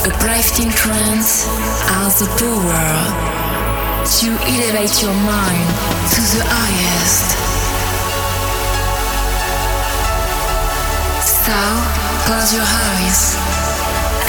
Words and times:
Uplifting 0.00 0.70
trance 0.70 1.44
has 1.92 2.20
the 2.20 2.26
power 2.40 2.88
to 4.00 4.28
elevate 4.48 4.96
your 5.04 5.12
mind 5.28 5.68
to 6.16 6.20
the 6.24 6.40
highest. 6.40 7.28
So, 11.20 11.52
close 12.24 12.48
your 12.56 12.64
eyes 12.64 13.36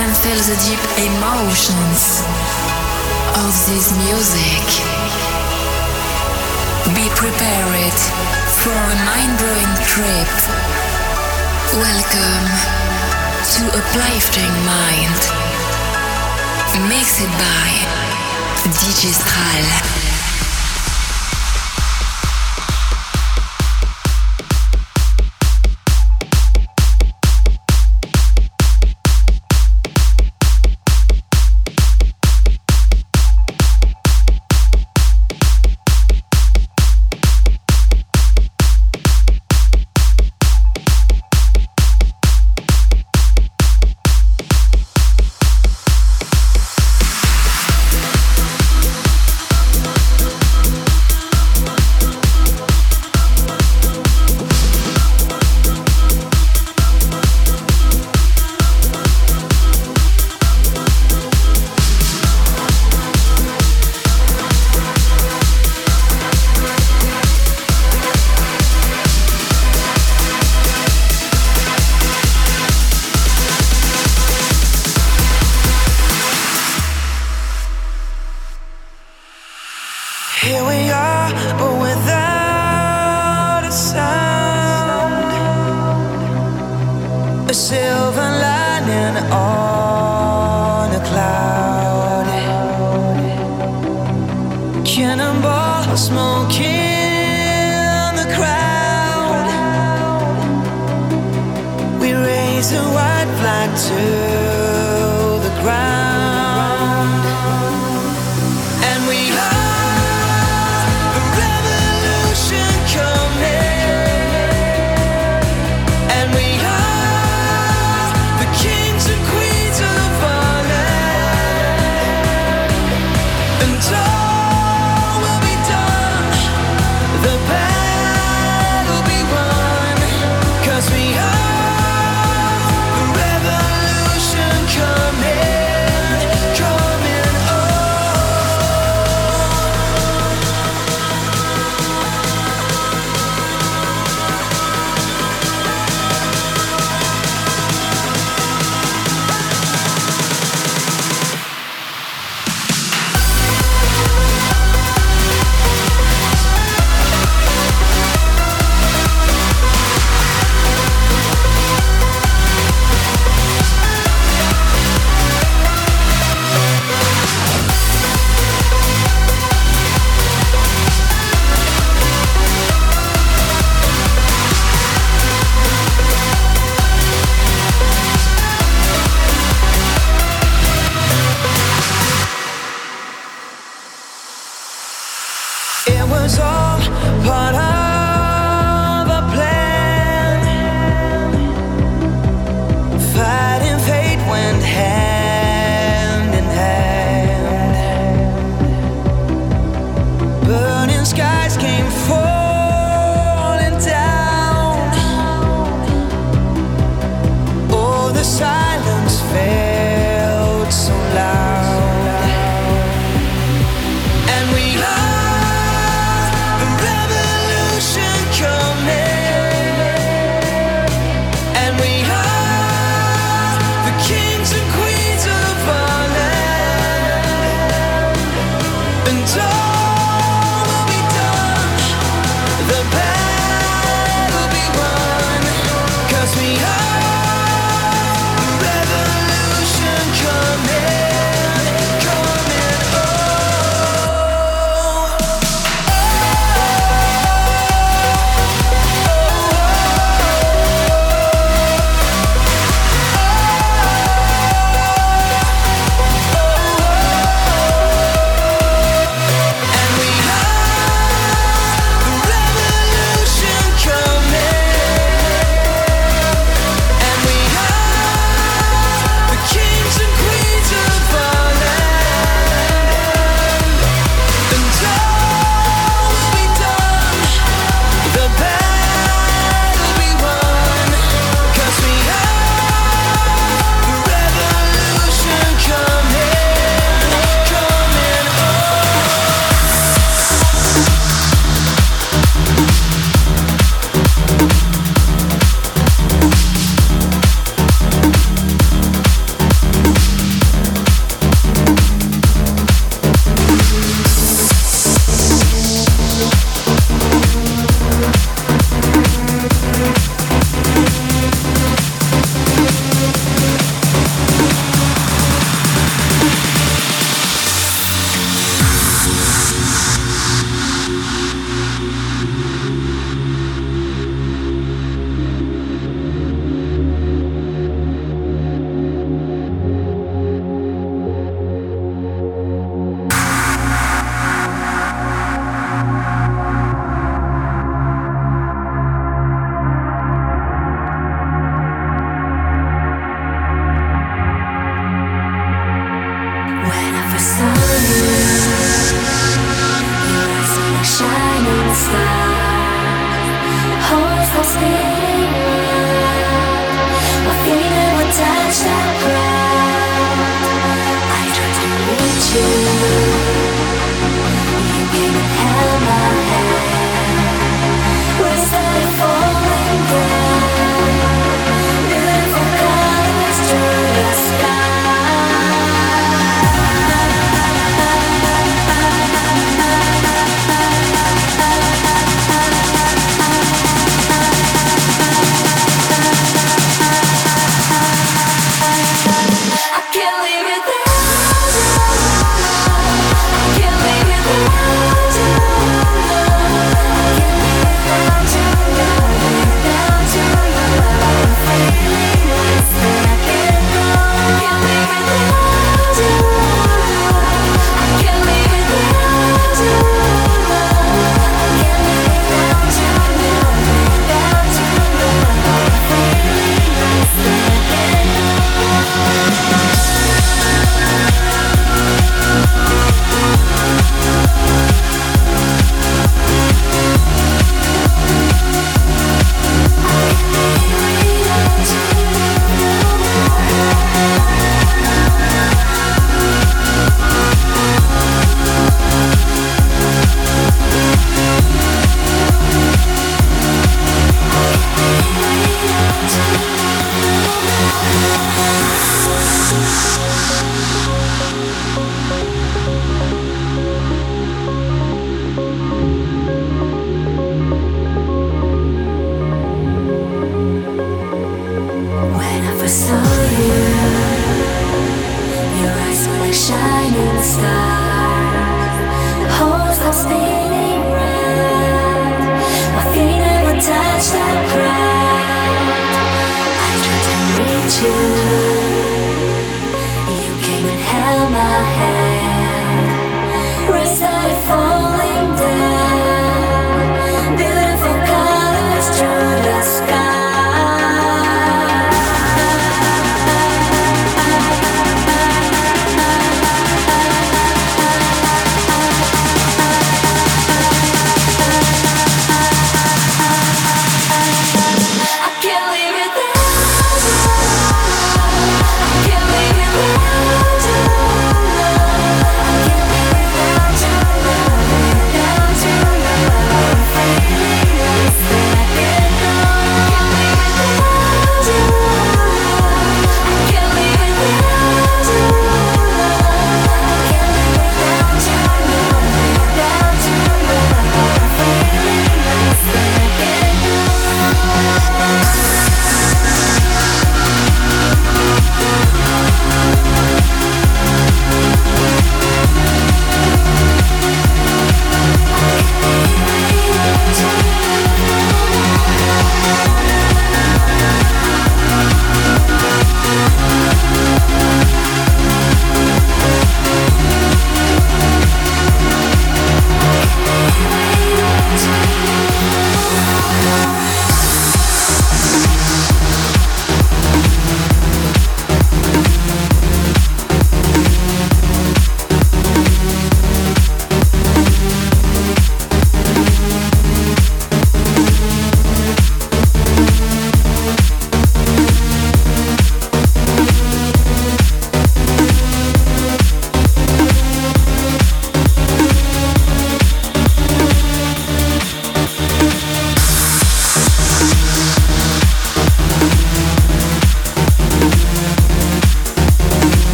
and 0.00 0.08
feel 0.24 0.40
the 0.40 0.56
deep 0.64 0.80
emotions 1.04 2.24
of 3.36 3.52
this 3.68 3.92
music. 4.08 4.64
Be 6.96 7.12
prepared 7.12 7.98
for 8.64 8.72
a 8.72 8.96
mind-blowing 9.04 9.74
trip. 9.84 10.32
Welcome 11.76 12.46
to 13.52 13.62
Uplifting 13.76 14.54
Mind. 14.64 15.47
Mixed 16.86 17.26
by 17.26 17.70
DJ. 18.70 20.07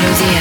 Melodía. 0.00 0.39